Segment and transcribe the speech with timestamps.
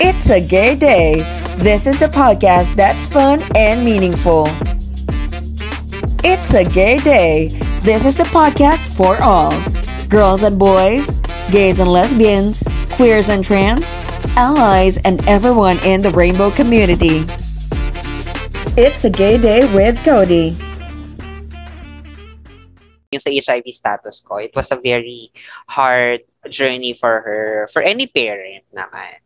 [0.00, 1.16] It's a gay day.
[1.58, 4.46] This is the podcast that's fun and meaningful.
[6.24, 7.48] It's a gay day.
[7.82, 9.52] This is the podcast for all
[10.08, 11.06] girls and boys,
[11.50, 13.94] gays and lesbians, queers and trans,
[14.36, 17.26] allies, and everyone in the rainbow community.
[18.78, 20.56] It's a gay day with Cody.
[23.14, 25.30] Yung sa HIV status ko, it was a very
[25.70, 29.22] hard journey for her, for any parent naman.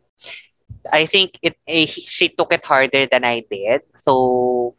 [0.93, 3.83] I think it eh, she took it harder than I did.
[3.99, 4.75] So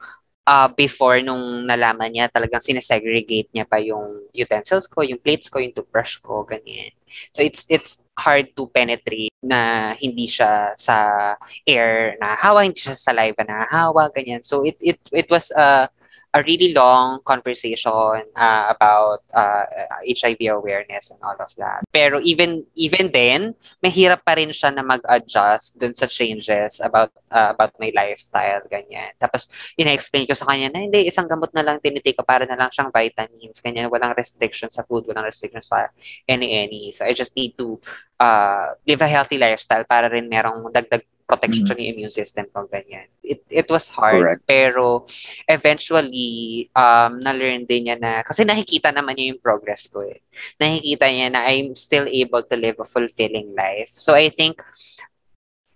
[0.46, 5.62] uh, before nung nalaman niya, talagang sinesegregate niya pa yung utensils ko, yung plates ko,
[5.62, 6.90] yung toothbrush ko, ganyan.
[7.34, 10.96] So it's it's hard to penetrate na hindi siya sa
[11.66, 14.42] air na hawa, hindi siya sa saliva na hawa, ganyan.
[14.42, 15.84] So it it it was a uh,
[16.32, 19.66] a really long conversation uh, about uh,
[20.06, 21.82] HIV awareness and all of that.
[21.90, 27.50] Pero even even then, mahirap pa rin siya na mag-adjust dun sa changes about uh,
[27.50, 29.10] about my lifestyle, ganyan.
[29.18, 32.54] Tapos, ina-explain ko sa kanya na hindi, isang gamot na lang tinitake ko para na
[32.54, 33.90] lang siyang vitamins, ganyan.
[33.90, 35.90] Walang restriction sa food, walang restriction sa
[36.30, 36.94] any-any.
[36.94, 37.74] So, I just need to
[38.22, 41.78] uh, live a healthy lifestyle para rin merong dagdag protection mm-hmm.
[41.78, 43.06] yung immune system ko, ganyan.
[43.23, 44.42] It, it was hard, Correct.
[44.50, 45.06] pero
[45.46, 50.18] eventually, um, na-learn din niya na, kasi nakikita naman niya yung progress ko eh.
[50.59, 53.95] Nakikita niya na I'm still able to live a fulfilling life.
[53.95, 54.59] So I think,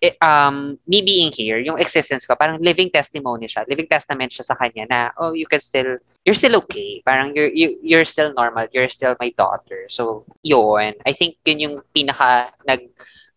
[0.04, 4.44] it, um, me being here, yung existence ko, parang living testimony siya, living testament siya
[4.44, 5.96] sa kanya na, oh, you can still,
[6.26, 7.00] you're still okay.
[7.06, 8.66] Parang you're, you, you're still normal.
[8.74, 9.88] You're still my daughter.
[9.88, 10.92] So, yun.
[11.06, 12.90] I think yun yung pinaka nag,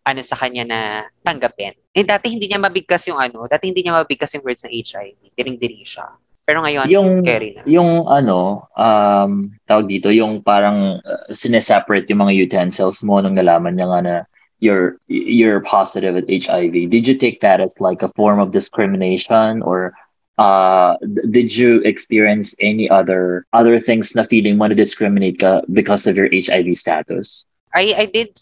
[0.08, 0.80] ano sa kanya na
[1.20, 1.76] tanggapin.
[1.92, 5.36] Eh, dati hindi niya mabigkas yung ano, dati hindi niya mabigkas yung words ng HIV.
[5.36, 6.08] Diring-diri siya.
[6.48, 7.68] Pero ngayon, yung, carry na.
[7.68, 13.76] Yung ano, um, tawag dito, yung parang uh, sineseparate yung mga utensils mo nung nalaman
[13.76, 14.16] niya nga na
[14.64, 16.88] you're, you're positive with HIV.
[16.88, 19.92] Did you take that as like a form of discrimination or
[20.40, 20.96] uh,
[21.30, 26.16] did you experience any other other things na feeling mo na discriminate ka because of
[26.16, 27.44] your HIV status?
[27.74, 28.38] I I did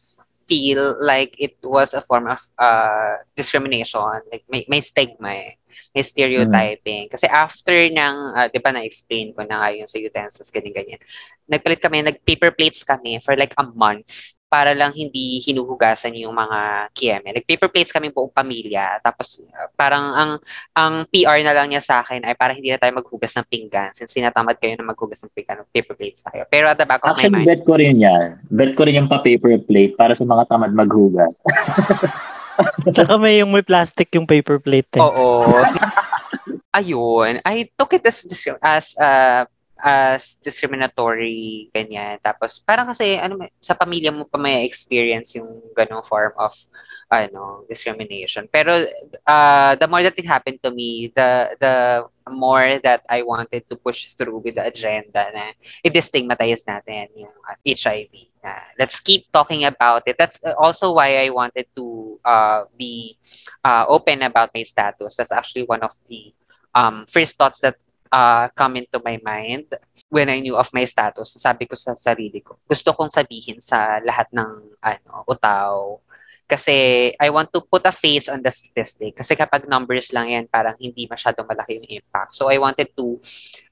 [0.47, 4.01] feel like it was a form of uh, discrimination.
[4.31, 5.53] Like, may, may stigma eh.
[5.91, 7.07] May stereotyping.
[7.07, 7.11] Mm.
[7.11, 11.01] Kasi after ng, uh, di ba na-explain ko na nga yung sa utensils, ganyan-ganyan.
[11.49, 16.87] Nagpalit kami, nag-paper plates kami for like a month para lang hindi hinuhugasan yung mga
[16.95, 17.35] kieme.
[17.35, 19.03] Like paper plates kami buong pamilya.
[19.03, 20.31] Tapos uh, parang ang
[20.71, 23.91] ang PR na lang niya sa akin ay para hindi na tayo maghugas ng pinggan
[23.91, 26.47] since sinatamad kayo na maghugas ng pinggan ng paper plates tayo.
[26.47, 27.49] Pero at the back of Actually, my mind...
[27.51, 28.27] bet ko rin yan.
[28.47, 31.35] Bet ko rin yung pa-paper plate para sa mga tamad maghugas.
[32.95, 34.87] Saka may yung may plastic yung paper plate.
[34.95, 35.03] Eh.
[35.03, 35.51] Oo.
[36.79, 37.43] Ayun.
[37.43, 38.23] I took it as,
[38.63, 39.43] as uh,
[39.79, 42.19] as discriminatory, ganyan.
[42.23, 46.55] Tapos, parang kasi, ano, sa pamilya mo pa may experience yung ganong form of,
[47.11, 48.47] ano, discrimination.
[48.47, 48.71] Pero,
[49.27, 51.75] uh, the more that it happened to me, the, the
[52.31, 55.53] more that I wanted to push through with the agenda na
[55.85, 58.09] i-destigmatize natin yung HIV.
[58.41, 60.17] Na, let's keep talking about it.
[60.17, 63.17] That's also why I wanted to uh, be
[63.63, 65.17] uh, open about my status.
[65.17, 66.33] That's actually one of the
[66.73, 67.77] um, first thoughts that
[68.15, 69.67] uh, come into my mind
[70.07, 71.35] when I knew of my status.
[71.35, 75.99] Sabi ko sa sarili ko, gusto kong sabihin sa lahat ng ano, utaw.
[76.45, 79.17] Kasi I want to put a face on the statistic.
[79.17, 82.37] Kasi kapag numbers lang yan, parang hindi masyadong malaki yung impact.
[82.37, 83.19] So I wanted to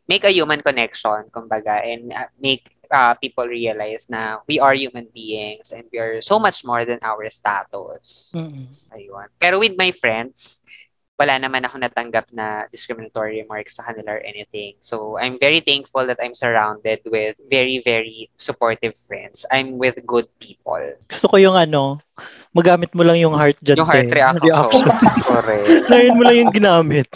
[0.09, 5.05] make a human connection, kumbaga, and uh, make uh, people realize na we are human
[5.13, 8.33] beings and we are so much more than our status.
[8.33, 8.65] Mm-hmm.
[8.97, 9.27] Ayun.
[9.37, 10.65] Pero with my friends,
[11.13, 14.74] wala naman ako natanggap na discriminatory remarks sa kanila or anything.
[14.81, 19.46] So, I'm very thankful that I'm surrounded with very, very supportive friends.
[19.53, 20.81] I'm with good people.
[21.06, 22.02] Gusto ko yung ano,
[22.50, 23.78] magamit mo lang yung heart dyan.
[23.78, 24.41] Yung heart reaction.
[24.41, 24.85] reaction.
[25.29, 25.68] Correct.
[25.94, 27.07] Ngayon mo lang yung ginamit.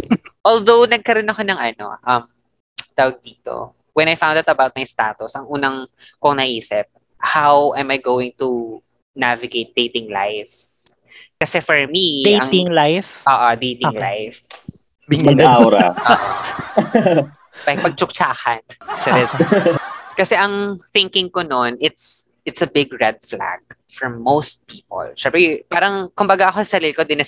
[0.46, 2.24] Although, nagkaroon ako ng ano, um,
[2.94, 5.90] tawag dito, when I found out about my status, ang unang
[6.22, 6.86] kong naisip,
[7.18, 8.78] how am I going to
[9.18, 10.77] navigate dating life?
[11.38, 13.22] Kasi for me, dating ang, life?
[13.30, 14.02] Oo, dating okay.
[14.02, 14.50] life.
[15.06, 15.94] Mag-aura.
[15.94, 17.30] Oo.
[17.68, 18.62] like magtsuktsakan.
[20.18, 23.60] Kasi ang thinking ko noon, it's it's a big red flag
[23.92, 25.04] for most people.
[25.20, 27.20] Siyempre, parang, kumbaga ako sa sarili ko, din,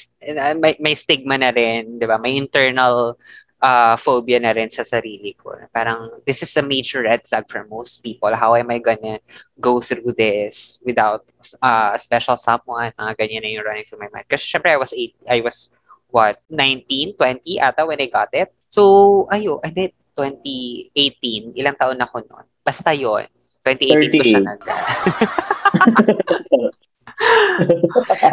[0.58, 2.16] may, may stigma na rin, di ba?
[2.16, 3.20] May internal
[3.62, 5.56] uh, phobia na rin sa sarili ko.
[5.72, 8.34] Parang, this is a major red flag for most people.
[8.36, 9.20] How am I gonna
[9.60, 11.28] go through this without
[11.62, 12.92] uh, a special someone?
[12.98, 14.28] Mga ganyan na yung running through my mind.
[14.28, 15.70] Kasi syempre, I was eight, I was,
[16.10, 18.52] what, 19, 20 ata when I got it.
[18.70, 21.56] So, ayo, I did 2018.
[21.56, 22.46] Ilang taon na ako noon.
[22.60, 23.24] Basta yon
[23.64, 24.60] 2018 ko siya nag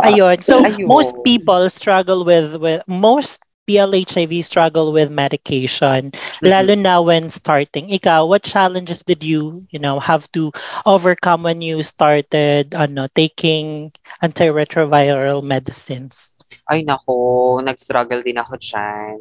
[0.07, 0.39] Ayun.
[0.43, 0.87] So Ayun.
[0.87, 7.91] most people struggle with with most PLHIV struggle with medication, lalo na when starting.
[7.91, 10.53] Ikaw, what challenges did you, you know, have to
[10.87, 13.93] overcome when you started ano, taking
[14.23, 16.33] antiretroviral medicines?
[16.71, 17.15] Ay nako,
[17.63, 19.17] nag-struggle din ako dyan.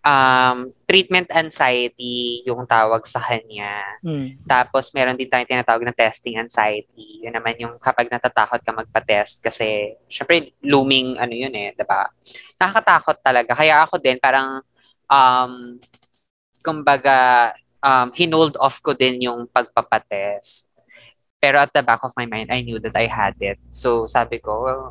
[0.00, 4.00] Um, treatment anxiety yung tawag sa kanya.
[4.00, 4.32] Hmm.
[4.48, 7.20] Tapos meron din tayong tinatawag na testing anxiety.
[7.20, 12.08] Yun naman yung kapag natatakot ka magpa-test kasi syempre looming ano yun eh, 'di ba?
[12.56, 13.52] Nakakatakot talaga.
[13.52, 14.64] Kaya ako din parang
[15.04, 15.76] um
[16.64, 17.52] kumbaga
[17.84, 20.64] um hinold off ko din yung pagpapatest.
[21.36, 23.60] Pero at the back of my mind, I knew that I had it.
[23.76, 24.84] So sabi ko, well,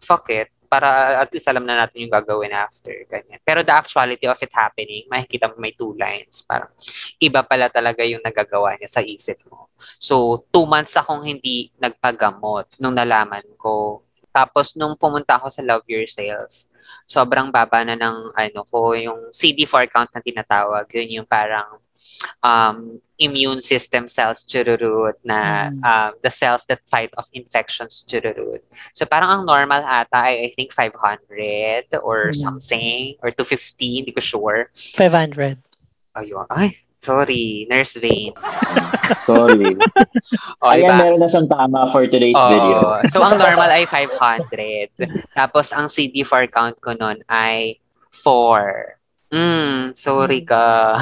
[0.00, 2.92] fuck it para at least alam na natin yung gagawin after.
[3.08, 3.40] Ganyan.
[3.40, 6.42] Pero the actuality of it happening, makikita mo may two lines.
[6.44, 6.68] Parang
[7.22, 9.72] iba pala talaga yung nagagawa niya sa isip mo.
[9.96, 14.02] So, two months akong hindi nagpagamot nung nalaman ko.
[14.34, 16.68] Tapos, nung pumunta ako sa Love Yourself,
[17.06, 20.84] sobrang baba na ng ano ko, yung CD4 count na tinatawag.
[20.92, 21.80] Yun yung parang
[22.42, 25.80] um, immune system cells chururut na Mm.
[25.82, 28.60] um, the cells that fight off infections chururut.
[28.92, 32.36] So parang ang normal ata ay I think 500 or Mm.
[32.36, 34.68] something or 250, hindi ko sure.
[34.96, 35.56] 500.
[36.16, 36.48] Ayun.
[36.48, 37.68] Ay, sorry.
[37.68, 38.32] Nurse Vane.
[39.28, 39.76] Sorry.
[40.64, 40.98] O, Ayan, diba?
[40.98, 42.48] meron na siyang tama for today's Oo.
[42.50, 42.78] video.
[43.12, 44.90] So, ang normal ay 500.
[45.30, 47.78] Tapos, ang CD4 count ko nun ay
[48.10, 48.96] 4.
[49.36, 50.96] Mm, sorry ka.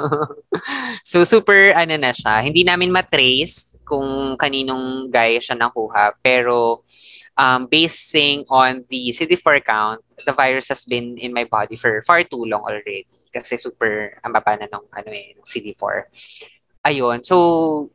[1.10, 2.44] so, super, ano na siya.
[2.44, 6.12] Hindi namin matrace kung kaninong guy siya nakuha.
[6.20, 6.84] Pero,
[7.40, 12.20] um, basing on the CD4 count, the virus has been in my body for far
[12.20, 13.08] too long already.
[13.32, 16.04] Kasi super, ang baba na nung, ano eh, nung CD4.
[16.84, 17.24] Ayun.
[17.24, 17.88] So,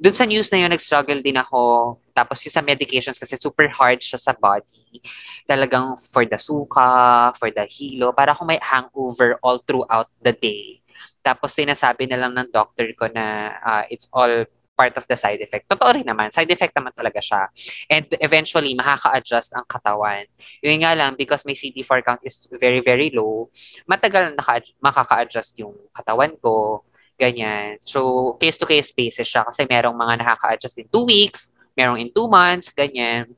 [0.00, 1.94] dun sa news na yun, nag-struggle din ako.
[2.16, 5.04] Tapos yung sa medications kasi super hard siya sa body.
[5.44, 10.80] Talagang for the suka, for the hilo, para akong may hangover all throughout the day.
[11.20, 14.48] Tapos sinasabi na lang ng doctor ko na ah, it's all
[14.80, 15.68] part of the side effect.
[15.68, 16.32] Totoo rin naman.
[16.32, 17.52] Side effect naman talaga siya.
[17.92, 20.24] And eventually, makaka-adjust ang katawan.
[20.64, 23.52] Yun nga lang, because my CD4 count is very, very low,
[23.84, 26.80] matagal naka- makaka-adjust yung katawan ko.
[27.20, 27.76] Ganyan.
[27.84, 32.72] So, case-to-case basis siya kasi merong mga nakaka-adjust in two weeks, merong in two months,
[32.72, 33.28] ganyan.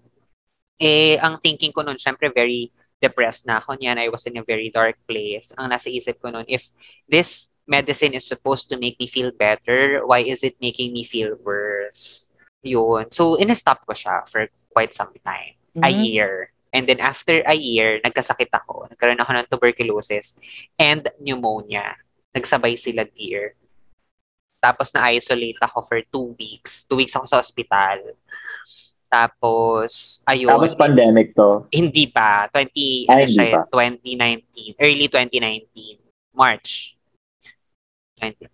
[0.78, 2.70] Eh, ang thinking ko nun, syempre, very
[3.02, 3.98] depressed na ako niyan.
[3.98, 5.50] I was in a very dark place.
[5.58, 6.70] Ang nasa isip ko nun, if
[7.10, 11.34] this medicine is supposed to make me feel better, why is it making me feel
[11.42, 12.30] worse?
[12.62, 13.10] Yun.
[13.10, 15.58] So, in-stop ko siya for quite some time.
[15.82, 16.06] A Mhm.
[16.06, 16.30] year.
[16.70, 18.86] And then after a year, nagkasakit ako.
[18.94, 20.38] Nagkaroon ako ng tuberculosis
[20.78, 21.98] and pneumonia.
[22.32, 23.58] Nagsabay sila, dear.
[24.62, 26.86] Tapos na-isolate ako for two weeks.
[26.86, 28.14] Two weeks ako sa ospital.
[29.12, 30.54] Tapos, ayun.
[30.54, 31.68] Tapos pandemic to.
[31.68, 32.48] Hindi pa.
[32.48, 33.68] 20, Ay, ano hindi siya, pa.
[33.68, 34.80] 2019.
[34.80, 36.00] Early 2019.
[36.32, 36.96] March.
[38.16, 38.48] 20.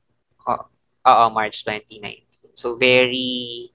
[0.48, 0.64] Oo,
[1.06, 2.26] oo, March 2019.
[2.58, 3.70] So, very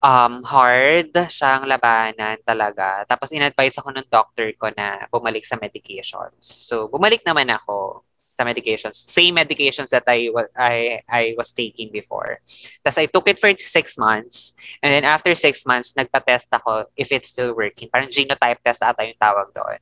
[0.00, 3.04] um hard siyang labanan talaga.
[3.04, 6.40] Tapos, in-advise ako ng doctor ko na bumalik sa medications.
[6.40, 8.98] So, bumalik naman ako sa medications.
[9.06, 12.42] Same medications that I was I I was taking before.
[12.82, 14.58] Tapos I took it for six months.
[14.82, 17.86] And then after six months, nagpa-test ako if it's still working.
[17.88, 19.78] Parang genotype test ata yung tawag doon.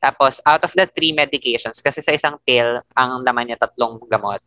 [0.00, 4.40] Tapos, out of the three medications, kasi sa isang pill, ang laman niya tatlong gamot.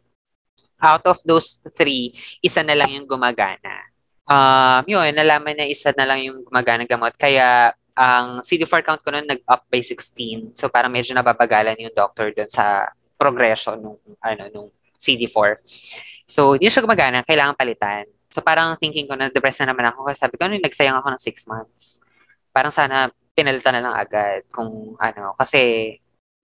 [0.81, 3.85] Out of those three, isa na lang yung gumagana.
[4.25, 7.13] Um, yun, nalaman na isa na lang yung gumagana gamot.
[7.21, 10.57] Kaya, ang CD4 count ko noon nag-up by 16.
[10.57, 12.89] So, parang medyo nababagalan yung doctor doon sa
[13.21, 15.61] progression nung, ano, nung CD4.
[16.25, 17.21] So, hindi siya gumagana.
[17.21, 18.09] Kailangan palitan.
[18.33, 21.07] So, parang thinking ko na depressed na naman ako kasi sabi ko, ano, nagsayang ako
[21.13, 22.01] ng 6 months.
[22.49, 25.37] Parang sana pinalitan na lang agad kung ano.
[25.37, 25.93] Kasi,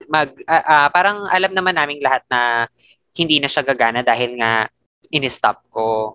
[0.06, 2.70] mag, ah, ah, parang alam naman naming lahat na
[3.18, 4.70] hindi na siya gagana dahil nga
[5.10, 6.14] in-stop ko.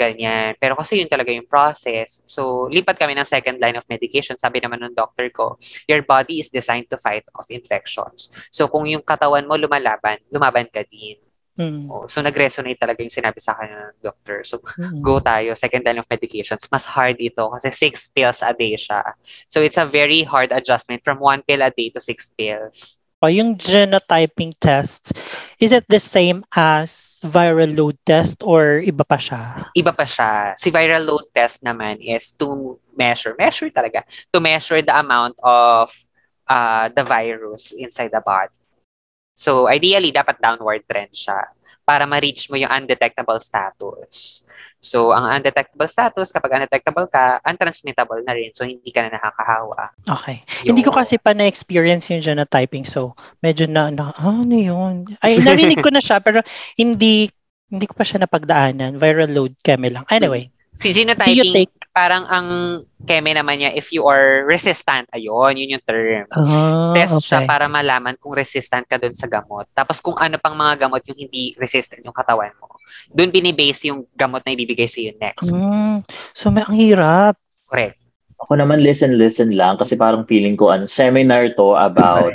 [0.00, 0.56] Ganyan.
[0.56, 2.24] Pero kasi yun talaga yung process.
[2.24, 4.40] So, lipat kami ng second line of medication.
[4.40, 8.32] Sabi naman ng doctor ko, your body is designed to fight off infections.
[8.48, 11.20] So, kung yung katawan mo lumalaban, lumaban ka din.
[11.60, 11.92] Mm.
[11.92, 14.40] Oh, so, nag-resonate talaga yung sinabi sa akin ng doctor.
[14.48, 15.04] So, Mm.
[15.04, 16.64] go tayo, second line of medications.
[16.72, 19.04] Mas hard ito kasi six pills a day siya.
[19.52, 22.99] So, it's a very hard adjustment from one pill a day to six pills.
[23.20, 25.12] O yung genotyping test,
[25.60, 29.68] is it the same as viral load test or iba pa siya?
[29.76, 30.56] Iba pa siya.
[30.56, 35.92] Si viral load test naman is to measure, measure talaga, to measure the amount of
[36.48, 38.56] uh, the virus inside the body.
[39.36, 41.52] So, ideally, dapat downward trend siya
[41.84, 44.48] para ma-reach mo yung undetectable status.
[44.80, 48.48] So, ang undetectable status, kapag undetectable ka, untransmittable na rin.
[48.56, 49.92] So, hindi ka na nakakahawa.
[50.08, 50.40] Okay.
[50.64, 50.72] Yun.
[50.72, 52.88] Hindi ko kasi pa na-experience yung genotyping.
[52.88, 53.12] So,
[53.44, 55.04] medyo na, na ah, ano yun?
[55.20, 56.40] Ay, narinig ko na siya, pero
[56.80, 57.28] hindi,
[57.68, 58.96] hindi ko pa siya napagdaanan.
[58.96, 60.08] Viral load keme lang.
[60.08, 60.48] Anyway.
[60.72, 62.48] Si genotyping, take, parang ang
[63.04, 66.24] keme naman niya, if you are resistant, ayun, yun yung term.
[66.32, 67.50] ah, Test siya okay.
[67.52, 69.68] para malaman kung resistant ka dun sa gamot.
[69.76, 72.79] Tapos kung ano pang mga gamot yung hindi resistant yung katawan mo.
[73.10, 75.50] Doon binibase yung gamot na ibibigay sa you next.
[75.50, 76.04] Mm,
[76.34, 77.34] so, may, ang hirap.
[77.66, 78.00] Correct.
[78.40, 82.32] Ako naman listen listen lang kasi parang feeling ko ano seminar to about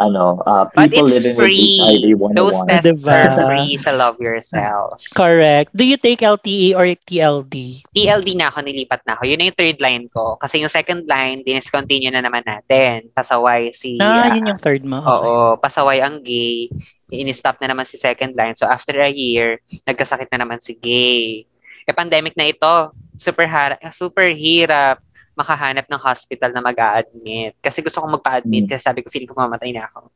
[0.00, 1.76] ano uh, people living free.
[1.76, 2.40] with HIV 101.
[2.40, 3.12] Those tests Diba?
[3.12, 4.96] are free sa Love Yourself.
[5.12, 5.68] Correct.
[5.76, 7.84] Do you take LTE or TLD?
[7.92, 9.28] TLD na ako, nilipat na ako.
[9.28, 10.40] Yun na yung third line ko.
[10.40, 13.12] Kasi yung second line, diniscontinue na naman natin.
[13.12, 14.00] Pasaway si...
[14.00, 15.04] Ah, ah, yun yung third mo.
[15.04, 15.12] Okay.
[15.12, 16.72] Oo, pasaway ang gay.
[17.20, 18.56] In-stop na naman si second line.
[18.56, 21.44] So after a year, nagkasakit na naman si gay.
[21.82, 22.94] E pandemic na ito.
[23.20, 28.70] Super, har- super hirap makahanap ng hospital na mag admit Kasi gusto kong magpa-admit Mm.
[28.72, 30.12] kasi sabi ko, feeling ko mamatay na ako.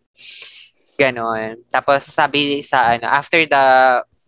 [0.97, 1.61] Ganon.
[1.73, 3.65] Tapos sabi sa ano, after the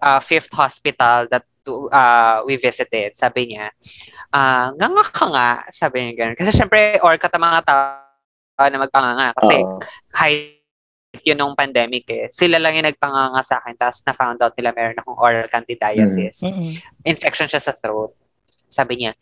[0.00, 3.68] uh, fifth hospital that uh, we visited, sabi niya,
[4.32, 6.38] ah nga nga ka nga, sabi niya gano'n.
[6.40, 9.28] Kasi syempre, or ka mga tao na magpanganga.
[9.37, 9.80] Kasi Oo.
[10.16, 10.57] height
[11.25, 12.26] yun nung pandemic eh.
[12.30, 16.44] Sila lang yung nagpanganga sa akin tapos na-found out nila meron akong oral candidiasis.
[16.44, 16.76] Mm-mm.
[17.06, 18.14] Infection siya sa throat.
[18.68, 19.12] Sabi niya,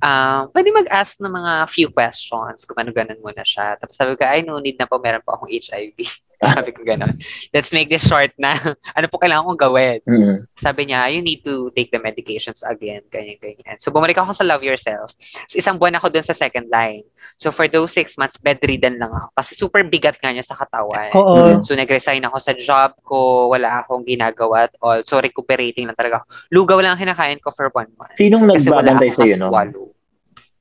[0.00, 3.76] um, pwede mag-ask ng mga few questions kung ano ganun muna siya.
[3.76, 5.96] Tapos sabi ko, ay, no need na po, meron po akong HIV.
[6.56, 7.20] sabi ko ganun.
[7.52, 8.56] Let's make this short na.
[8.96, 9.98] ano po kailangan kong gawin?
[10.08, 10.48] Mm.
[10.56, 13.76] Sabi niya, you need to take the medications again, ganyan, ganyan.
[13.76, 15.12] So, bumalik ako sa Love Yourself.
[15.52, 17.04] So, isang buwan ako dun sa second line.
[17.36, 19.28] So, for those six months, bedridden lang ako.
[19.36, 21.12] Kasi super bigat nga niya sa katawan.
[21.12, 21.60] Oo.
[21.60, 23.52] So, nag-resign ako sa job ko.
[23.52, 25.04] Wala akong ginagawa at all.
[25.04, 26.26] So, recuperating lang talaga ako.
[26.56, 28.16] Lugaw lang ang kinakain ko for one month.
[28.16, 29.52] Sinong nagbabantay akong sa iyo no?
[29.52, 29.80] kaswalo.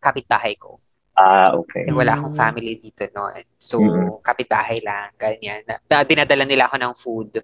[0.04, 0.84] Kapitbahay ko.
[1.20, 1.84] Ah, okay.
[1.84, 2.20] Eh, wala Mm.
[2.24, 3.44] akong family dito noon.
[3.60, 4.24] So, Mm.
[4.24, 5.68] kapitbahay lang, ganyan.
[5.68, 7.44] Na, na- dinadala nila ako ng food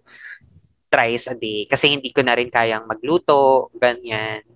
[0.88, 4.48] thrice a day kasi hindi ko na rin kayang magluto, ganyan.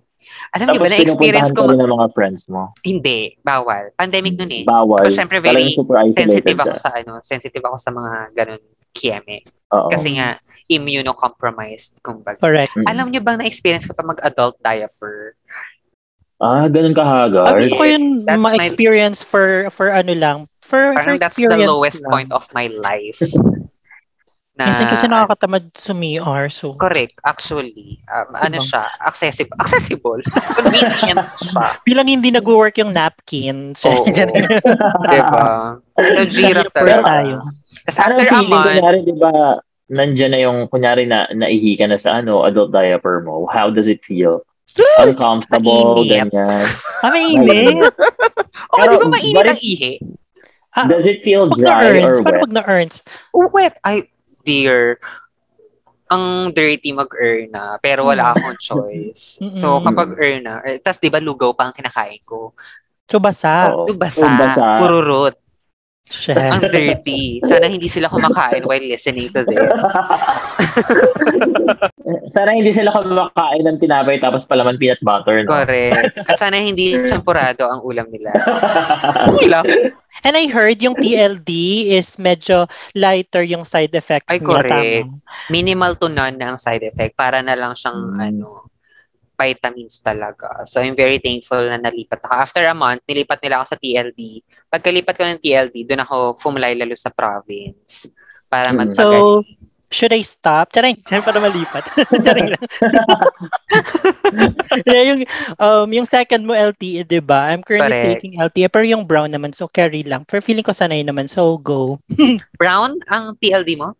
[0.52, 2.72] Alam niyo ba, Tapos na-experience ko, ng mga friends mo.
[2.80, 3.92] hindi, bawal.
[3.92, 4.64] Pandemic nun eh.
[4.64, 5.04] Bawal.
[5.04, 5.72] Pero syempre, very
[6.12, 6.80] Sensitive ako ka.
[6.80, 8.62] sa ano, sensitive ako sa mga ganun
[8.92, 9.44] kieme.
[9.72, 9.88] Oo.
[9.88, 10.36] Kasi nga,
[10.66, 12.36] immunocompromised, kumbaga.
[12.38, 12.72] Correct.
[12.76, 12.86] Mm.
[12.86, 15.34] Alam niyo bang na-experience ko pa mag-adult diaper?
[16.40, 17.68] Ah, ganun ka Ah, haggard?
[17.68, 20.38] gusto ko yun that's my- ma-experience for for ano lang.
[20.64, 22.08] For, for Parang that's the lowest lang.
[22.08, 23.18] point of my life.
[24.54, 26.46] na, Minsan kasi nakakatamad sumiar.
[26.48, 27.98] So, Correct, actually.
[28.06, 28.64] Um, ano Diba?
[28.64, 28.82] siya?
[29.02, 29.56] Accessible.
[29.58, 30.20] Accessible.
[30.56, 31.64] Convenient siya.
[31.82, 33.74] bilang hindi nag-work yung napkin.
[33.74, 34.08] So, Oo.
[35.10, 35.44] diba?
[35.98, 37.02] Naghirap talaga.
[37.04, 37.34] tayo.
[37.84, 39.32] Tapos after a month, kunyari, di ba,
[39.90, 43.44] nandyan na yung, kunyari na, naihi ka na sa ano, adult diaper mo.
[43.50, 44.44] How does it feel?
[45.00, 46.30] Uncomfortable, Mainit.
[46.30, 46.64] ganyan.
[47.00, 47.76] ah, mainit.
[48.72, 49.94] oh, Pero, di ba mainit ang it- ihi?
[50.70, 52.42] Ah, Does it feel dry or paano wet?
[52.46, 52.94] pag na-earns?
[53.34, 53.74] Oh, wet.
[53.82, 54.06] Ay,
[54.44, 55.02] dear.
[56.06, 59.38] Ang dirty mag-earn na, pero wala akong choice.
[59.58, 62.54] So, kapag earn na, eh, tas di ba lugaw pa ang kinakain ko?
[63.06, 63.74] So, basa.
[63.74, 63.90] Oo.
[63.90, 64.78] Yung basa, Yung basa.
[64.78, 65.34] puro root.
[66.10, 66.34] Shit.
[66.34, 67.38] Ang dirty.
[67.46, 69.62] Sana hindi sila kumakain while listening to this.
[72.34, 75.62] Sana hindi sila kumakain ng tinapay tapos palaman peanut butter, no?
[75.62, 76.18] Correct.
[76.26, 78.34] At sana hindi champurado ang ulam nila.
[79.46, 79.64] Ulam?
[80.26, 81.50] And I heard yung TLD
[81.94, 82.66] is medyo
[82.98, 84.46] lighter yung side effects Ay, niya.
[84.50, 85.06] correct.
[85.06, 85.48] Tama.
[85.48, 87.14] Minimal to none na ang side effect.
[87.14, 88.20] Para na lang siyang, Mm.
[88.20, 88.66] ano,
[89.40, 90.68] vitamins talaga.
[90.68, 92.34] So, I'm very thankful na nalipat ako.
[92.36, 94.44] After a month, nilipat nila ako sa TLD.
[94.68, 98.12] Pagkalipat ko ng TLD, doon ako fumulay lalo sa province.
[98.52, 98.92] Para magpagaling.
[98.92, 99.48] So,
[99.90, 100.70] should I stop?
[100.70, 101.82] Charing, charing para malipat.
[102.24, 102.62] charing lang.
[104.86, 105.20] yeah, yung,
[105.58, 107.50] um, yung second mo LTE, di ba?
[107.50, 108.22] I'm currently Correct.
[108.22, 110.22] taking LTE, pero yung brown naman, so carry lang.
[110.30, 111.98] For feeling ko sanay naman, so go.
[112.62, 113.98] Brown ang TLD mo?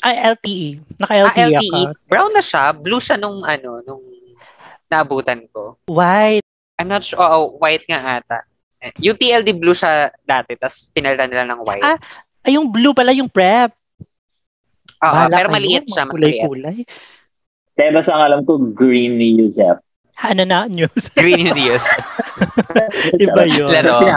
[0.00, 0.68] Ay, LTE.
[1.04, 1.80] Ah, Naka-LTE LTE.
[1.84, 2.08] ako.
[2.08, 2.64] Brown na siya.
[2.72, 4.02] Blue siya nung, ano, nung
[4.90, 5.78] naabutan ko.
[5.88, 6.44] White.
[6.76, 7.18] I'm not sure.
[7.18, 8.44] Oh, white nga ata.
[8.82, 11.84] Eh, Yung TLD blue siya dati, tapos pinalitan nila ng white.
[11.84, 11.98] Ah,
[12.46, 13.74] Ay, yung blue pala yung prep.
[15.02, 16.40] Oo, Bahala pero kayo, maliit siya, mga mas maliit.
[16.46, 16.78] Kulay-kulay.
[17.76, 19.82] Kaya basta ang alam ko, green ni Yusef.
[20.16, 21.12] Ano na, news?
[21.20, 21.84] Green yung Dios.
[23.20, 23.68] Iba yun.
[23.68, 24.00] Laro.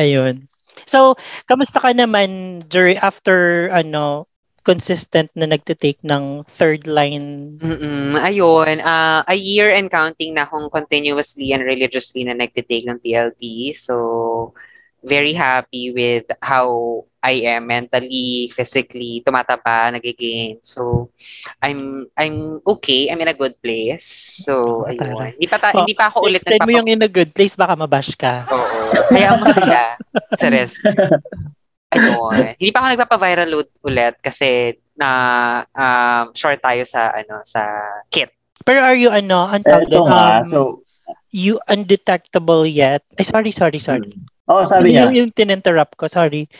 [0.00, 0.48] Ayun.
[0.88, 1.12] So,
[1.44, 4.24] kamusta ka naman during, after, ano,
[4.66, 7.54] consistent na nagtitake ng third line?
[7.62, 12.98] Mm-mm, ayun, ah, a year and counting na akong continuously and religiously na nagtitake ng
[12.98, 13.70] TLD.
[13.78, 13.94] So,
[15.06, 16.66] very happy with how
[17.22, 20.58] I am mentally, physically, tumataba, nagigain.
[20.66, 21.10] So,
[21.62, 23.06] I'm I'm okay.
[23.06, 24.06] I'm in a good place.
[24.42, 25.38] So, ayun.
[25.38, 27.30] Hindi pa, ta- Oh, hindi pa ako ulit Explain mo nagpapa- yung in a good
[27.30, 28.42] place, baka mabash ka.
[28.50, 28.78] Oo.
[29.14, 29.94] Kaya mo sila.
[30.42, 30.74] Chares.
[31.96, 32.42] Ayun.
[32.60, 35.08] Hindi pa ako nagpapa-viral load ulit kasi na
[35.72, 37.64] um, short tayo sa ano sa
[38.12, 38.32] kit.
[38.66, 40.58] Pero are you, ano, ang tawag um, so,
[41.30, 43.06] you undetectable yet?
[43.14, 44.10] Ay, sorry, sorry, sorry.
[44.50, 46.50] oh, sabi yung, niya, yung tinenterrupt ko, sorry.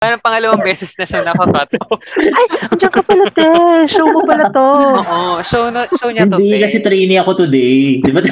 [0.00, 2.00] Parang pangalawang beses na siya nakakat off.
[2.16, 3.44] Ay, andiyan ka pala, te.
[3.84, 4.68] Show mo pala to.
[5.00, 5.44] Oo.
[5.44, 6.40] Show, no, show niya to.
[6.40, 6.64] hindi te.
[6.64, 8.00] kasi trainee ako today.
[8.00, 8.24] Di ba?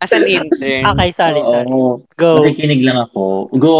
[0.00, 0.84] As an intern.
[0.92, 1.68] Okay, sorry, sorry.
[1.68, 2.04] Oo.
[2.20, 2.44] Go.
[2.44, 3.48] Nakikinig lang ako.
[3.56, 3.78] Go!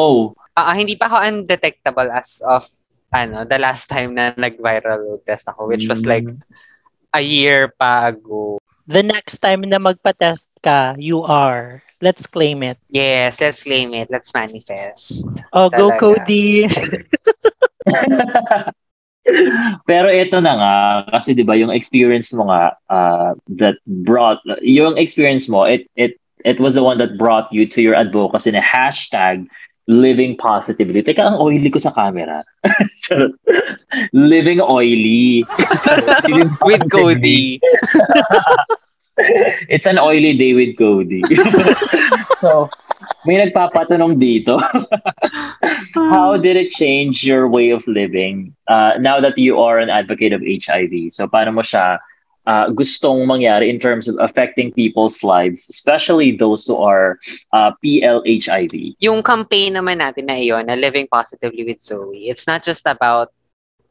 [0.56, 2.64] Ah, ah, hindi pa ako undetectable as of
[3.12, 6.40] ano, the last time na nag-viral load test ako, which was like Mm.
[7.12, 8.58] a year pa ago.
[8.86, 11.82] The next time na magpa-test ka, you are.
[12.00, 12.78] Let's claim it.
[12.92, 14.12] Yes, let's claim it.
[14.12, 15.24] Let's manifest.
[15.52, 16.00] Oh, go Talaga.
[16.00, 16.68] Cody.
[19.90, 20.74] Pero ito na nga,
[21.18, 26.18] kasi 'di ba yung experience mo nga uh, that brought yung experience mo, it it
[26.46, 29.46] it was the one that brought you to your advocacy na hashtag
[29.86, 31.02] living positively.
[31.02, 32.42] Teka, ang oily ko sa camera.
[34.12, 35.46] Living oily.
[36.26, 36.90] Living With.
[36.90, 37.62] Cody.
[39.72, 41.22] It's an oily day with Cody.
[42.40, 42.68] so,
[43.24, 44.60] may nagpapatanong dito.
[46.12, 50.32] How did it change your way of living uh, now that you are an advocate
[50.32, 51.12] of HIV?
[51.16, 51.96] So, paano mo siya
[52.44, 57.18] uh, gustong mangyari in terms of affecting people's lives, especially those who are
[57.52, 59.00] uh, PLHIV?
[59.00, 63.32] Yung campaign naman natin na iyon, na Living Positively with Zoe, it's not just about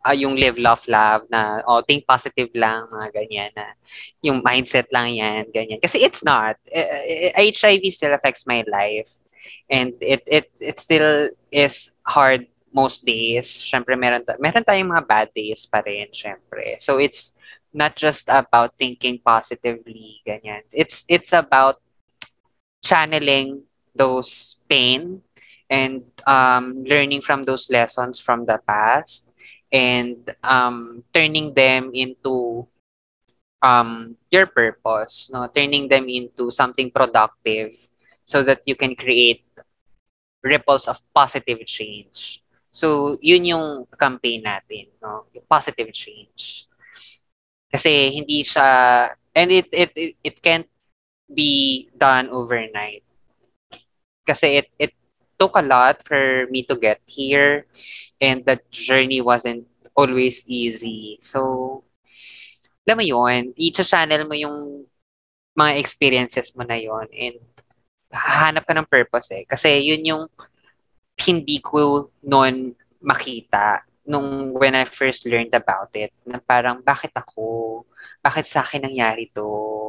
[0.05, 3.73] ah, yung live, love, love na, oh, think positive lang, mga ganyan na,
[4.21, 5.81] yung mindset lang yan, ganyan.
[5.81, 6.61] Kasi it's not.
[6.69, 9.25] Eh, eh, HIV still affects my life.
[9.65, 13.49] And it, it, it still is hard most days.
[13.49, 16.77] Siyempre, meron, ta- meron tayong mga bad days pa rin, siyempre.
[16.77, 17.33] So, it's
[17.73, 20.61] not just about thinking positively, ganyan.
[20.69, 21.81] It's, it's about
[22.85, 23.65] channeling
[23.97, 25.25] those pain
[25.69, 29.25] and um, learning from those lessons from the past
[29.75, 32.63] and um, turning them into
[33.59, 35.51] um, your purpose, no?
[35.51, 37.75] turning them into something productive
[38.23, 39.43] so that you can create
[40.41, 42.41] ripples of positive change.
[42.71, 45.27] So, yun yung campaign natin, no?
[45.31, 46.67] Yung positive change.
[47.71, 50.67] Kasi hindi siya, and it, it, it, it can't
[51.27, 53.03] be done overnight.
[54.27, 54.93] Kasi it, it
[55.39, 57.65] took a lot for me to get here
[58.21, 61.17] and that journey wasn't always easy.
[61.21, 61.83] So,
[62.85, 64.85] alam mo yun, i-channel mo yung
[65.55, 67.39] mga experiences mo na yon and
[68.11, 69.43] hahanap ka ng purpose eh.
[69.47, 70.23] Kasi yun yung
[71.15, 76.13] hindi ko noon makita nung when I first learned about it.
[76.27, 77.83] Na parang, bakit ako?
[78.21, 79.47] Bakit sa akin nangyari to?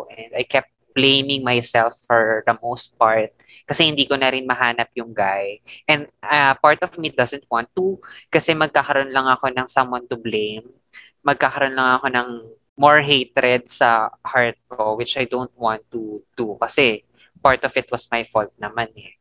[0.08, 3.28] And I kept blaming myself for the most part
[3.68, 5.60] kasi hindi ko na rin mahanap yung guy.
[5.84, 8.00] And uh, part of me doesn't want to
[8.32, 10.64] kasi magkakaroon lang ako ng someone to blame.
[11.20, 12.28] Magkakaroon lang ako ng
[12.80, 17.04] more hatred sa heart ko which I don't want to do kasi
[17.44, 19.20] part of it was my fault naman eh.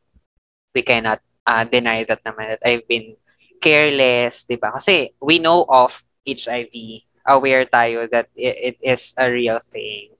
[0.72, 3.20] We cannot uh, deny that naman that I've been
[3.60, 4.76] careless, di ba?
[4.76, 5.92] Kasi we know of
[6.24, 10.15] HIV, aware tayo that it, it is a real thing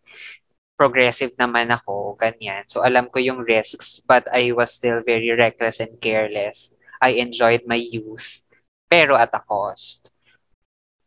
[0.78, 2.68] progressive naman ako, ganyan.
[2.68, 6.76] So, alam ko yung risks, but I was still very reckless and careless.
[7.02, 8.44] I enjoyed my youth,
[8.92, 10.12] pero at a cost.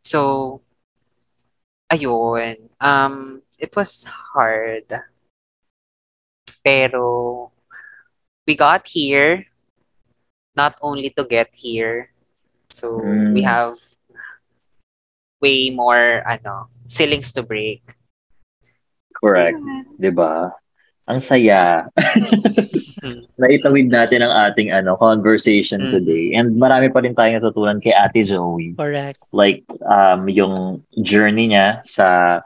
[0.03, 0.61] So,
[1.89, 2.69] ayun.
[2.81, 4.89] Um, it was hard.
[6.65, 7.51] Pero,
[8.45, 9.45] we got here,
[10.55, 12.11] not only to get here.
[12.69, 12.97] So,
[13.33, 13.49] we Mm.
[13.49, 13.77] have
[15.41, 17.81] way more, ano, ceilings to break.
[19.19, 19.59] Correct.
[19.99, 20.51] 'Di ba?
[21.09, 21.89] Ang saya.
[23.41, 25.91] Naitawid natin ang ating ano conversation Mm.
[25.91, 26.25] today.
[26.37, 28.75] And marami pa rin tayong natutunan kay Ate Zoe.
[28.77, 29.17] Correct.
[29.31, 32.39] Like um yung journey niya sa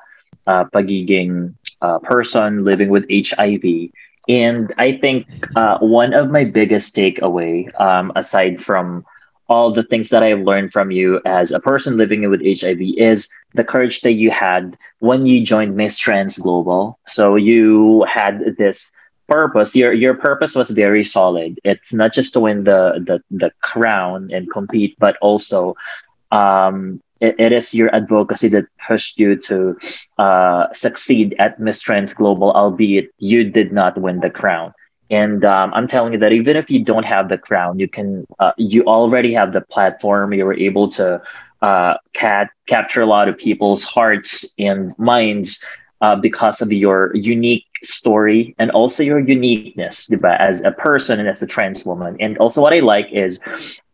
[0.48, 3.92] uh, pagiging uh, person living with HIV.
[4.32, 9.04] And I think uh, one of my biggest takeaway um aside from
[9.52, 13.28] all the things that I've learned from you as a person living with HIV is
[13.54, 17.00] the courage that you had when you joined Miss Trans Global.
[17.08, 18.92] So you had this
[19.28, 19.76] purpose.
[19.76, 21.60] Your your purpose was very solid.
[21.64, 25.76] It's not just to win the the, the crown and compete, but also
[26.32, 29.78] um, it, it is your advocacy that pushed you to
[30.18, 34.74] uh, succeed at Miss Trans Global, albeit you did not win the crown.
[35.10, 38.26] And um, I'm telling you that even if you don't have the crown, you can.
[38.40, 40.34] Uh, you already have the platform.
[40.34, 41.22] You were able to
[41.64, 45.64] uh, cat capture a lot of people's hearts and minds
[46.02, 51.30] uh, because of your unique story and also your uniqueness diba, as a person and
[51.30, 52.18] as a trans woman.
[52.20, 53.40] And also, what I like is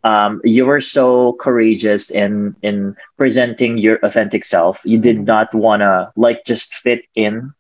[0.04, 4.82] um, you were so courageous in in presenting your authentic self.
[4.84, 7.54] You did not wanna like just fit in.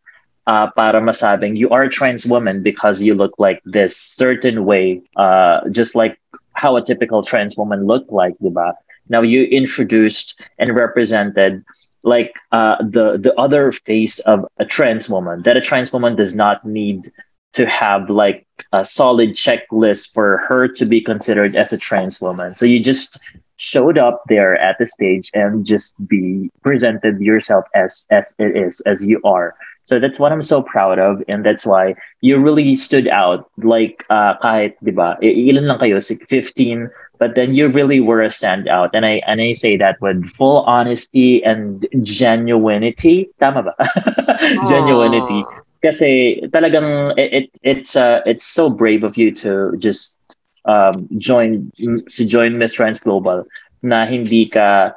[0.47, 4.99] Uh, para masabing you are a trans woman because you look like this certain way,
[5.15, 6.17] uh, just like
[6.53, 8.73] how a typical trans woman looked like, diba?
[9.09, 11.65] Now you introduced and represented
[12.03, 16.33] like uh, the the other face of a trans woman that a trans woman does
[16.33, 17.11] not need
[17.53, 22.55] to have like a solid checklist for her to be considered as a trans woman.
[22.55, 23.19] So you just
[23.57, 28.79] showed up there at the stage and just be presented yourself as as it is
[28.81, 29.55] as you are.
[29.83, 33.49] So that's what i'm so proud of and that's why you really stood out.
[33.57, 35.99] Like uh kahit diba ilan lang kayo?
[35.99, 38.89] 15 but then you really were a standout.
[38.93, 43.29] And i and i say that with full honesty and genuinity.
[43.39, 43.73] Tama ba?
[44.69, 45.45] Genuinity.
[45.83, 50.17] Kasi talagang it, it it's uh it's so brave of you to just
[50.65, 51.71] um join
[52.15, 53.45] to join Miss Trans Global
[53.83, 54.91] na hindi ka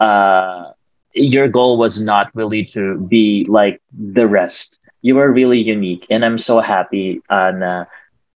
[0.00, 0.72] uh
[1.14, 4.78] your goal was not really to be like the rest.
[5.02, 7.84] You were really unique and i'm so happy uh,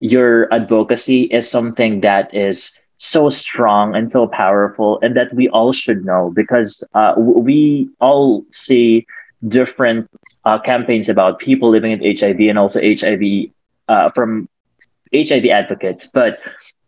[0.01, 5.73] your advocacy is something that is so strong and so powerful and that we all
[5.73, 9.07] should know because uh, we all see
[9.49, 10.07] different
[10.45, 13.23] uh, campaigns about people living with hiv and also hiv
[13.89, 14.49] uh, from
[15.15, 16.07] hiv advocates.
[16.13, 16.39] But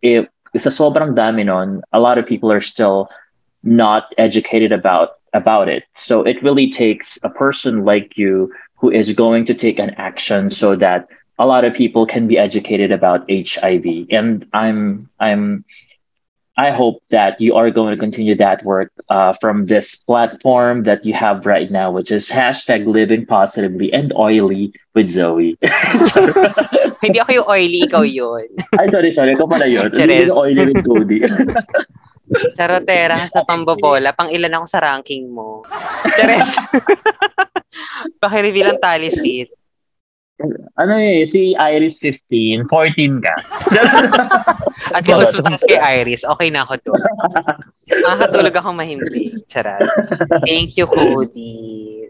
[0.03, 3.09] if sa sobrang dami nun, a lot of people are still
[3.63, 5.85] not educated about about it.
[5.97, 10.51] So it really takes a person like you who is going to take an action
[10.51, 15.65] so that a lot of people can be educated about hiv and i'm i'm
[16.57, 21.05] I hope that you are going to continue that work uh, from this platform that
[21.05, 25.57] you have right now, which is hashtag living positively and oily with Zoe.
[27.03, 28.53] Hindi ako yung oily, ikaw yun.
[28.77, 29.33] Ay, sorry, sorry.
[29.33, 29.89] Ikaw pala yun.
[29.97, 31.25] Yung oily with Cody.
[32.57, 34.13] Charotera ka sa pambobola.
[34.13, 35.65] Pang ilan ako sa ranking mo.
[36.17, 36.53] Chares.
[38.21, 39.53] Pakireveal ang tally sheet.
[40.77, 43.35] Ano eh, si Iris 15, 14 ka.
[44.97, 46.27] At least mas mataas kay Iris.
[46.27, 47.03] Okay na ako doon.
[48.05, 49.23] Makakatulog ako mahimpi.
[49.47, 49.87] Charot.
[50.45, 52.02] Thank you, Cody.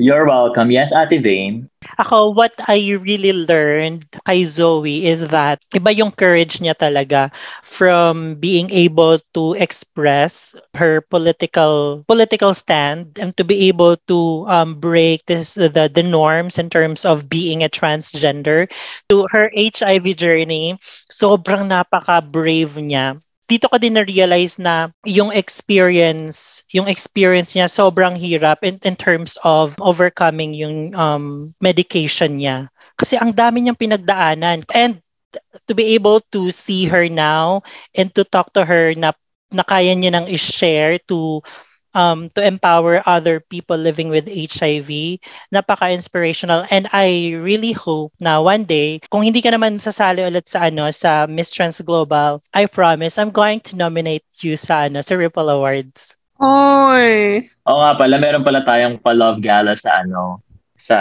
[0.00, 0.72] You're welcome.
[0.72, 1.68] Yes, Ate Vane.
[2.00, 7.28] Ako, what I really learned kay Zoe is that iba yung courage niya talaga
[7.60, 14.80] from being able to express her political political stand and to be able to um,
[14.80, 18.72] break this the, the norms in terms of being a transgender
[19.12, 20.80] to her HIV journey.
[21.12, 28.62] Sobrang napaka-brave niya dito ko din na-realize na yung experience, yung experience niya sobrang hirap
[28.62, 32.70] in, in terms of overcoming yung um, medication niya.
[32.94, 34.62] Kasi ang dami niyang pinagdaanan.
[34.70, 35.02] And
[35.66, 37.66] to be able to see her now
[37.98, 39.18] and to talk to her na,
[39.50, 41.42] na kaya niya nang i-share to
[41.94, 45.20] um, to empower other people living with HIV.
[45.54, 46.66] Napaka-inspirational.
[46.70, 50.90] And I really hope na one day, kung hindi ka naman sasali ulit sa ano
[50.90, 55.50] sa Miss Trans Global, I promise I'm going to nominate you sa ano sa Ripple
[55.50, 56.16] Awards.
[56.40, 57.44] Oy!
[57.68, 60.40] Oo nga pala, meron pala tayong pa-love gala sa ano,
[60.80, 60.98] sa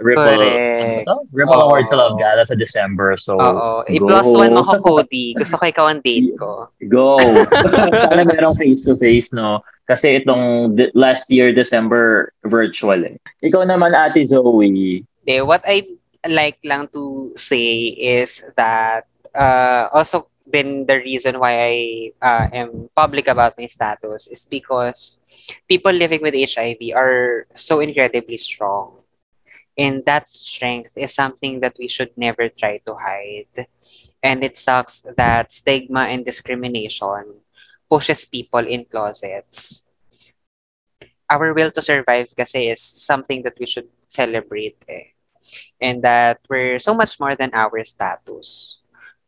[0.00, 0.80] Ripple, Correct.
[0.80, 1.16] ano to?
[1.36, 1.64] Ripple Oo.
[1.68, 3.20] Awards sa Love Gala sa December.
[3.20, 3.84] So, Oo.
[3.84, 3.92] go.
[3.92, 5.36] I-plus one mo ko, Cody.
[5.36, 6.72] Gusto ko ikaw ang date ko.
[6.88, 7.20] Go!
[8.08, 9.60] Sana merong face-to-face, no?
[9.88, 13.16] Kasi itong de- last year, December, virtual eh.
[13.40, 15.00] Ikaw naman, Ate Zoe.
[15.24, 15.88] Eh, what I
[16.28, 21.74] like lang to say is that uh, also then the reason why I
[22.20, 25.20] uh, am public about my status is because
[25.68, 29.00] people living with HIV are so incredibly strong.
[29.78, 33.68] And that strength is something that we should never try to hide.
[34.22, 37.38] And it sucks that stigma and discrimination
[37.90, 39.84] pushes people in closets.
[41.28, 45.12] Our will to survive kasi is something that we should celebrate eh.
[45.80, 48.78] And that we're so much more than our status.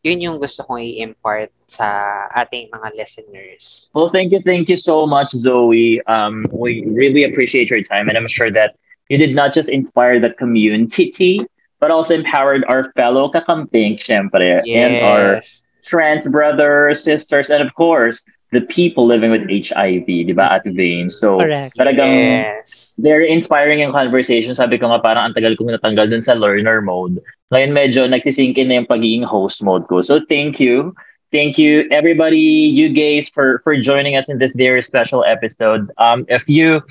[0.03, 3.93] Yun yung gusto kong i-impart sa ating mga listeners.
[3.93, 6.01] Well, thank you, thank you so much, Zoe.
[6.09, 8.81] Um, we really appreciate your time, and I'm sure that
[9.13, 11.45] you did not just inspire the community,
[11.81, 15.43] but also empowered our fellow kakamping, syempre, and our
[15.85, 21.11] trans brothers, sisters, and of course, the people living with HIV, di ba, at Vane.
[21.11, 21.79] So, Correct.
[21.79, 22.95] talagang Yes.
[22.99, 24.55] very inspiring yung conversation.
[24.55, 27.23] Sabi ko nga parang ang tagal kong natanggal dun sa learner mode.
[27.55, 30.03] Ngayon medyo nagsisink in na yung pagiging host mode ko.
[30.03, 30.95] So thank you.
[31.31, 35.87] Thank you everybody, you guys for for joining us in this very special episode.
[36.03, 36.83] Um if you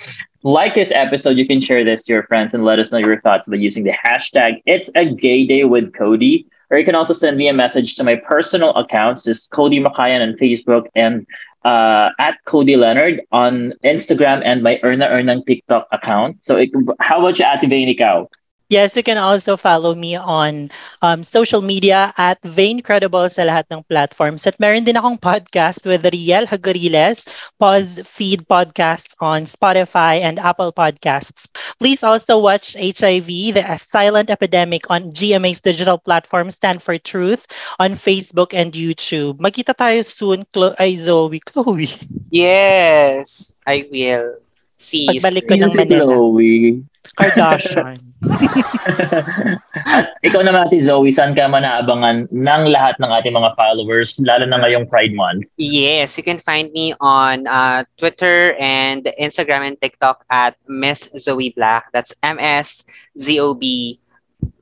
[0.47, 3.19] like this episode, you can share this to your friends and let us know your
[3.19, 6.47] thoughts by using the hashtag it's a gay day with Cody.
[6.71, 10.21] Or you can also send me a message to my personal accounts, just Cody Makayan
[10.21, 11.25] on Facebook and
[11.65, 16.43] uh, at Cody Leonard on Instagram and my Erna Ernang TikTok account.
[16.43, 16.63] So,
[16.99, 18.27] how about you, Ate Vane, ikaw?
[18.69, 20.69] Yes, you can also follow me on
[21.01, 24.45] um, social media at Vain Credible sa lahat ng platforms.
[24.45, 27.25] At meron din akong podcast with Riel Hagoriles,
[27.57, 31.49] Pause Feed Podcast on Spotify and Apple Podcasts.
[31.81, 37.49] Please also watch HIV, the Silent Epidemic on GMA's digital platform Stand for Truth
[37.81, 39.41] on Facebook and YouTube.
[39.41, 41.41] Magkita tayo soon, Chlo- ay Zoe.
[41.41, 41.89] Chloe.
[42.29, 44.45] Yes, I will.
[44.77, 46.13] See you Pagbalik ko ng Manila.
[46.13, 46.85] Chloe.
[47.17, 48.08] Kardashian.
[48.19, 54.19] At ikaw naman, Ate Zoe, saan ka man naabangan ng lahat ng ating mga followers,
[54.19, 55.47] lalo na ngayong Pride Month?
[55.55, 61.55] Yes, you can find me on uh, Twitter and Instagram and TikTok at Miss Zoe
[61.55, 61.87] Black.
[61.95, 62.83] That's M S
[63.15, 63.99] Z O B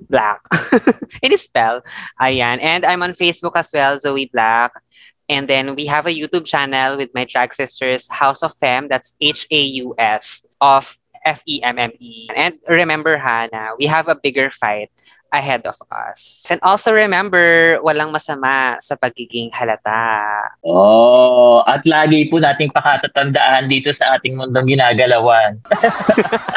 [0.05, 0.41] Black.
[1.25, 1.81] It is spell.
[2.21, 2.61] Ayan.
[2.61, 4.71] And I'm on Facebook as well, Zoe Black.
[5.29, 8.87] And then we have a YouTube channel with my drag sisters, House of Femme.
[8.87, 12.31] That's H A U S of F E M M E.
[12.31, 14.87] And remember, Hannah, we have a bigger fight
[15.31, 16.47] ahead of us.
[16.49, 20.55] And also remember, walang masama sa pagiging halata.
[20.63, 25.59] Oh, at lagi po nating pakatatandaan dito sa ating mundong ginagalawan.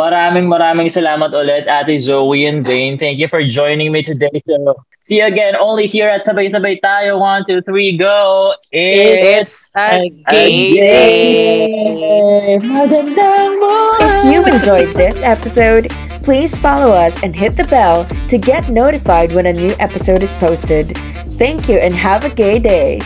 [0.00, 2.96] maraming maraming salamat ulit, Ate Zoe and Dane.
[2.96, 4.32] Thank you for joining me today.
[4.48, 7.20] So, see you again only here at Sabay-Sabay Tayo.
[7.20, 8.56] One, two, three, go!
[8.72, 12.58] It's a gay day.
[12.64, 13.60] Magandang
[14.00, 15.92] If you enjoyed this episode,
[16.24, 20.32] please follow us and hit the bell to get notified when a new episode is
[20.40, 20.96] posted.
[21.36, 23.04] Thank you and have a gay day.